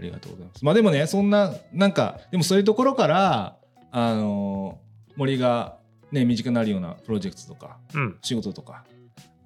[0.00, 0.64] りがとうございます。
[0.64, 3.56] まあでもね、そんな、なんか、でもそういうところから、
[3.92, 4.84] あのー
[5.16, 5.76] 森が
[6.10, 8.18] ね、身近になるようなプロジェクトとか、うん。
[8.22, 8.84] 仕事とか、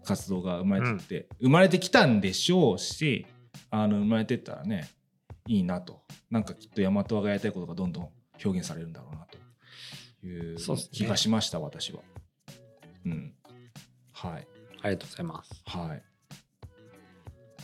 [0.05, 3.27] 活動が生まれてって、生まれてきたんでしょうし、
[3.71, 4.89] あの、生まれてったらね、
[5.49, 6.03] いいなと。
[6.31, 8.09] なんかきっと大和がやりたいことがどんどん
[8.45, 10.57] 表現されるんだろうなという
[10.93, 12.03] 気がしました、私は。
[13.07, 13.35] うん。
[14.13, 14.47] はい。
[14.83, 15.63] ありがとうございます。
[15.67, 16.03] はい。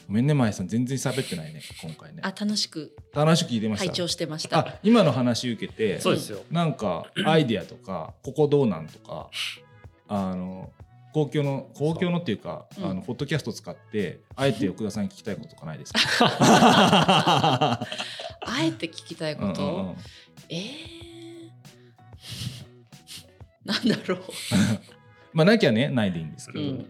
[0.06, 2.28] ごめんね、まえさん、全然喋ってないね、今回ねあ。
[2.38, 3.86] 楽しく楽しく聞いてました？
[3.86, 4.58] 拝聴してました。
[4.58, 6.42] あ、今の話受けて、そうですよ。
[6.50, 9.30] なんかアイディアとか、ここどうなんとか、
[10.08, 10.72] あの、
[11.14, 12.90] 公共の、公共のっていうか、そううん。
[12.90, 16.00] あの、ポッドキャスト使って、あえて奥田さんに聞きたいこととかないですか？
[16.40, 17.80] あ
[18.62, 19.96] えて聞きたいこと、うんうんうん。
[20.48, 24.18] えー、なんだろ
[25.32, 26.86] まあ、なきゃね、ないでいいんですう、けど、うん、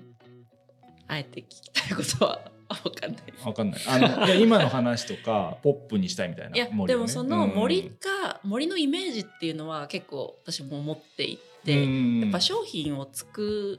[1.06, 3.22] あえて聞きたいことはあわかんない。
[3.26, 3.46] です。
[3.46, 3.80] わかんない。
[3.86, 6.56] あの、いや、今の話とか、ポップにしたいみたいな。
[6.56, 12.20] いや、でもその森うんが、森のイメージっていうのは結構私も思っていて、うん。
[12.22, 13.78] やっぱ商品を作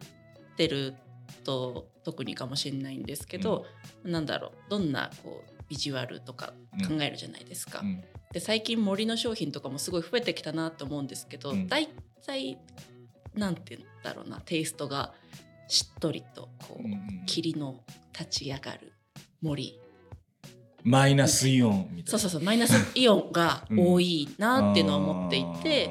[0.56, 0.96] ってる
[1.44, 3.66] と特にかもしれないんですけど、
[4.04, 6.54] なんだろうどんなこうビジュアルとか
[6.88, 7.82] 考えるじゃないですか。
[7.84, 8.04] うん。
[8.32, 11.68] で最近森の商品とかもすごい増えてきたなと思うんですけど、うん。
[11.68, 11.90] 大
[12.26, 12.58] 体
[13.34, 15.14] なんて言うんだろうなテイストが
[15.68, 17.82] しっとりとこう、うんうん霧の
[18.18, 18.94] 立ち上がる
[19.42, 19.80] 森。
[20.84, 22.18] マイナスイオンみたいな。
[22.18, 25.90] そうそうそうマイナスイオンが多いなっていうのは思っていて、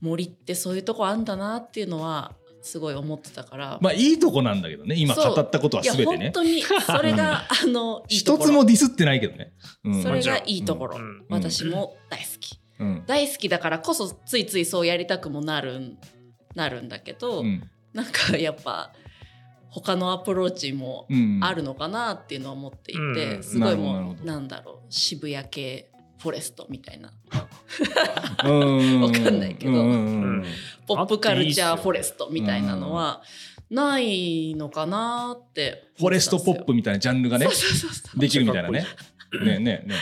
[0.00, 2.34] 森ってそういうとこあんだなっていうのは
[2.66, 4.96] すごい思ってたから、まあいいとこなんだけどね。
[4.98, 6.24] 今語ったことはいや全てね。
[6.24, 9.52] 本当にそれがあの一つもディスってないけどね、
[9.84, 10.02] うん。
[10.02, 11.24] それがいいところ、うん。
[11.30, 13.04] 私も大好き、うん。
[13.06, 15.98] 大好きだからこそついついそうやりたくもなるん
[16.54, 17.62] なるんだけど、うん。
[17.92, 18.92] なんかやっぱ
[19.70, 23.42] 他のアプローチもうんあるのかなっていうのは思っていて、うん。
[23.42, 24.92] すごいもうなんだろう。
[24.92, 27.12] 渋谷系フォレストみたいな。
[28.44, 29.00] うん。
[29.02, 29.72] わかんないけど。
[30.86, 33.22] ポップカルチャーフォレスストみたいなのは
[33.70, 35.90] ないのかなって。
[35.98, 37.46] フォレストポップみたいなジャンルがね
[38.16, 38.86] できるみたいなね。
[39.44, 39.94] ねねね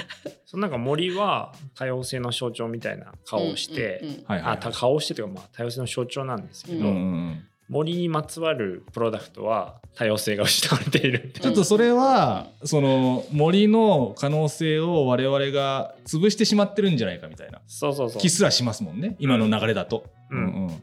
[0.44, 6.96] そのなんか森は多様性の象徴みたいな顔をして、あた顔をしてというかまあ多様性の象徴なんですけど、うんうんう
[7.31, 7.44] ん
[7.75, 11.33] 森にまつわるプロダクトは多様性が失われている。
[11.43, 17.61] ちょっとそれはその森の可能性を我々が潰してしまってるんじゃないかみたいな。
[17.67, 18.23] そうそうそう。
[18.23, 20.05] 気すらしますもんね今の流れだと。
[20.31, 20.39] うん。
[20.39, 20.83] うん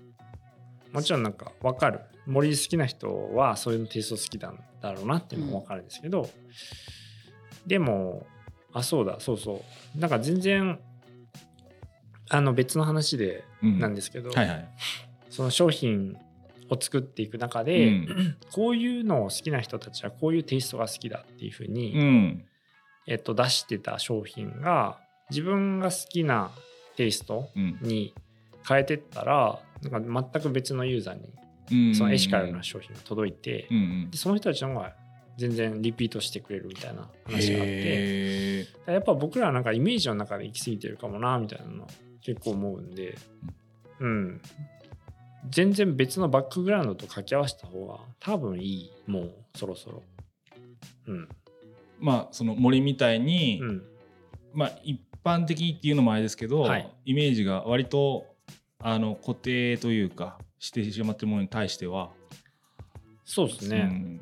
[0.91, 2.01] もちろんなんか分かる。
[2.25, 6.29] 森好きな人はそういうテイスト好きなんだろうなっていうのも分かるんですけど、
[7.65, 8.27] でも
[8.73, 9.63] あそうだそうそ
[9.95, 9.97] う。
[9.97, 10.77] なんか全然
[12.27, 14.69] あの別の話でうんなんですけど、はいはい。
[15.29, 16.17] その商品
[16.71, 18.37] を作っていく中うで、ん。
[18.51, 22.45] こういうのを好きな人たちはこういうテイストが好きだっていうふうに、うん。
[23.07, 26.51] えっと、出してた商品が自分が好きな
[26.95, 27.77] テイストうん。
[27.81, 28.13] に
[28.67, 31.95] 変えてったらなんか全く別のユーザーにうん。
[31.95, 34.11] そのエシカルな商品が届いて、うんうん。
[34.11, 34.93] でその人たちの方が
[35.37, 41.87] 全然リピートしてくれるみたいな話があってやっぱ僕らはなんかイメージの中で行き過ぎてるかもなみたいなのは
[42.21, 43.17] 結構思うんで
[43.99, 44.41] うん
[45.49, 50.03] 全然別のバックグラウンドと掛け合わせた方が多分いいもうそろそろ。
[51.07, 51.29] うん。
[51.99, 53.83] まあその森みたいに、うん。
[54.53, 56.91] まあ一般的にっていうのもあれですけど、はい。
[57.05, 58.25] イメージが割と
[58.79, 62.11] あの固定というかしてしまってるものに対しては、
[63.25, 64.21] そうですね、うん。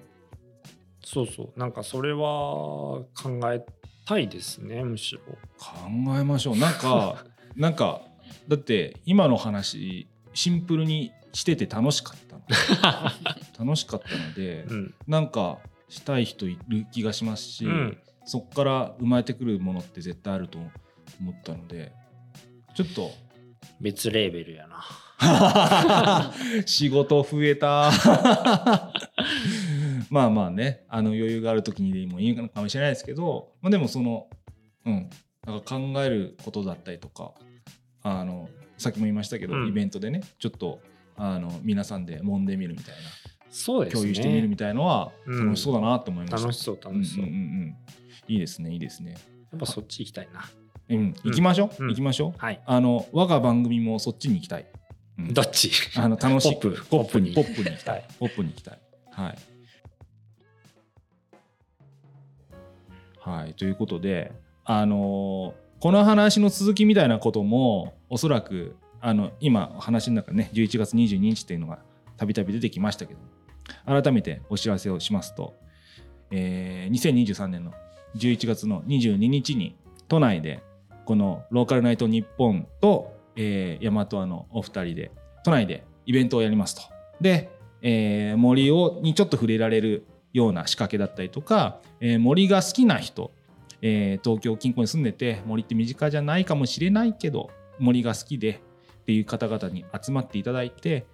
[1.03, 1.60] そうそう。
[1.60, 3.05] なんかそれは考
[3.45, 3.65] え
[4.05, 5.21] たいですねむしろ。
[5.58, 6.58] 考えましょう。
[6.58, 8.01] なんか なんか
[8.47, 12.43] だって今の話シンプルにしてて楽しかったの。
[13.65, 14.95] 楽しかったので、うん。
[15.07, 17.97] なんかしたい人いる気がしますし、うん。
[18.25, 20.59] そこから生まれてくるものって絶対あると
[21.19, 21.91] 思ったので
[22.75, 23.11] ちょっと。
[23.81, 24.83] 別レーベルやな。
[26.65, 27.91] 仕事増えた。
[30.09, 34.27] まあまあねあの余裕がある時にでもいいのかもしれないですけど、まあ、でもその
[34.85, 35.09] うん。
[35.45, 37.33] なんか考えることだったりとか
[38.03, 39.67] あのさっきも言いましたけど、うん。
[39.67, 40.79] イベントでねちょっと
[41.15, 42.95] あの皆さんで揉んでみるみたい
[43.51, 44.01] そうですね。
[44.01, 45.45] な共有してみるみたいのはうん。
[45.45, 46.47] 楽しそうだなと思いました。
[46.47, 47.75] 楽しそう楽しそう、うんうんうんうん。
[48.27, 49.11] いいですねいいですね。
[49.51, 50.49] やっぱそっち行きたいな。
[50.89, 51.89] うん行きましょう、うん。
[51.89, 52.39] 行きましょう？
[52.39, 52.61] はい。
[52.65, 54.65] あの我が番組もそっちに行きたい。
[55.17, 55.33] うん。
[55.33, 55.71] どっち？
[55.97, 56.53] あの楽しい。
[56.53, 57.33] ポップポップに。
[57.33, 58.07] ポポップに行きたい。
[58.19, 58.79] ポップに行きたい。
[59.11, 59.37] はい。
[63.19, 63.53] はい。
[63.55, 64.31] ということで
[64.63, 71.79] あのーこの話の続きみたいなこともおそらくあの今話の中ね11月22日っていうのが
[72.17, 73.19] たびたび出てきましたけど
[73.85, 75.55] 改めてお知らせをしますと、
[76.31, 77.71] えー2023年の
[78.17, 79.77] 11月の22日に
[80.09, 80.61] 都内で
[81.05, 85.11] このローカルナイト日本と、えー、大和のお二人で
[85.45, 86.81] 都内でイベントをやりますと。
[87.21, 93.31] で、えー森をにちょっと触れられるような仕掛けだったりとか、えー森が好きな人、
[93.81, 98.61] えー東京近郊に住んでて森って身近じゃないかもしれないけど森が好きで
[99.01, 101.05] っていう方々に集まっていただいて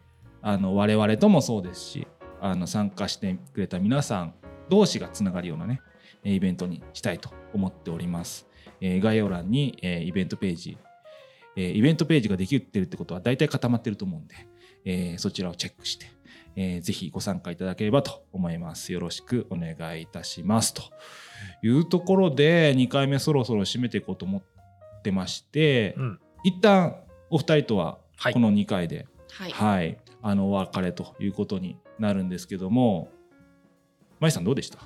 [0.41, 2.07] あの我々ともそうですし
[2.41, 4.33] あの参加してくれた皆さん
[4.69, 5.81] 同士がつながるようなね
[6.23, 8.47] イベントにしたいと思っております。
[8.81, 10.77] えー概要欄に、えーイベントページ、
[11.55, 14.35] えーイベントページができてるってことは大体固まってると思うんで、
[14.85, 16.07] えーそちらをチェックして、
[16.55, 18.91] えーぜひご参加いただければと思います。
[18.91, 20.73] よろしくお願いいたします。
[20.73, 20.81] と
[21.63, 26.19] いうところで2回目そろそろ締めていこうと思ってまして、うん。
[26.43, 26.95] 一旦
[27.29, 28.33] お二人とははい。
[28.33, 33.09] この2回で、はい、はい、あのお別れということになるんですけども、
[34.19, 34.79] まいさんどうでした？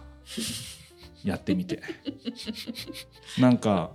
[1.23, 1.81] やってみて。
[3.39, 3.91] なんか、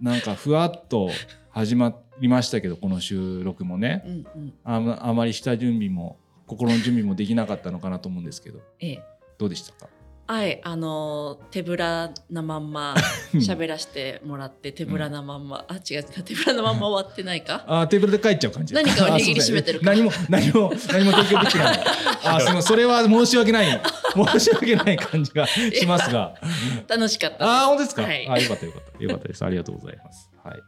[0.00, 1.10] なんかふわっと
[1.50, 4.54] 始まりましたけど、この収録もね、うんうん。
[4.64, 9.02] あまあまり下準備も、心の準備もできなかったのかなと思うんですけど、ええ。
[9.38, 9.88] どうでしたか？
[10.30, 12.94] はいあの手ぶらなまんま
[13.32, 17.64] 喋らせてもらって手ぶらなまんま、あ違う違う手ぶらなまんま終わってないか。
[17.66, 18.74] あーテーブルで帰っちゃう感じ。
[18.74, 21.72] 何かを握りしめてる何も何も何も提供できてな。
[21.74, 21.78] い
[22.24, 23.80] あすみませんそれは申し訳ない。
[24.14, 26.34] 申し訳ない感じがしますが。
[26.86, 28.28] 楽しかったあ本当ですか、はい。
[28.28, 29.02] あよかったよかった。
[29.02, 29.42] よかったです。
[29.46, 30.30] ありがとうございます。
[30.44, 30.60] はい。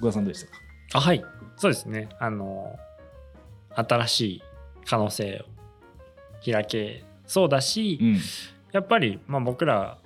[0.00, 0.58] 小田さんどうでしたか？
[0.94, 1.24] あはい。
[1.56, 2.08] そうですね。
[2.20, 2.76] あの
[3.74, 4.42] 新しい
[4.88, 5.44] 可能性
[6.46, 8.20] を開けそうだし、うん
[8.72, 9.98] やっぱり、まあ、僕ら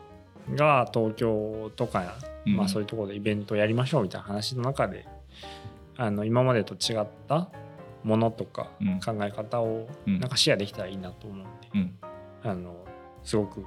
[0.55, 5.07] が東京とか、うんまあ、そういうところでイベントやりましょうみたいな話の中で
[5.97, 7.49] あの今までと違った
[8.05, 11.99] ものとかうん考え方をうんなんかシェアできたらいいなと思うんで、うん
[12.45, 12.77] あの
[13.25, 13.65] すごく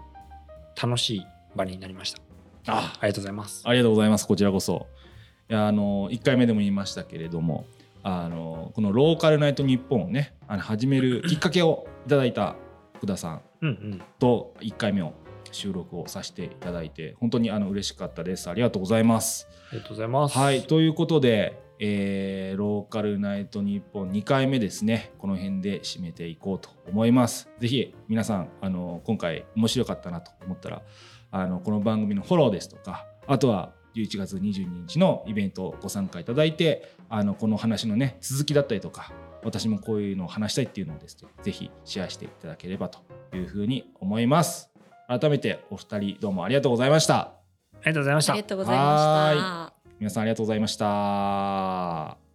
[0.81, 2.21] 楽しい場になりました。
[2.67, 3.63] あありがとうございます。
[3.65, 4.87] ありがとうございますこちらこそ
[5.49, 7.65] いやあの1回目でも言いましたけれども
[8.03, 12.55] あのこのローカルナイト日本をねあの始めるきっかけをいただいた
[12.95, 13.41] 福田さん。
[14.19, 15.13] と1回目を
[15.51, 18.49] 収録をさせていただいて本当にあの嬉しかったです。
[18.49, 19.47] ありがとうございます。
[19.71, 20.37] ありがとうございます。
[20.37, 25.11] はいということで、えーローカルナイト日本2回目ですね。
[25.17, 27.49] この辺で締めていこうと思います。
[27.59, 30.81] ぜひ皆さんあの今回面白かったなと思ったら
[31.31, 39.11] あのこの番組のフォローですとかあとは11月22日のイベントをご参加いただいてあのこの話のね続きだったりとか
[39.43, 42.99] 私もこういうのを話したいっていうのをですねぜひシェアしていただければと
[43.33, 44.69] いうふうに思います
[45.07, 49.79] 改めてお二人どうもありがとうございましたありがとうございましたありがとうございました。
[49.99, 52.28] 皆さんありがとうございました。